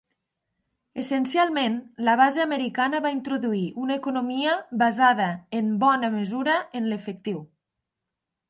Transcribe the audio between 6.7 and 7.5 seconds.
en l'efectiu.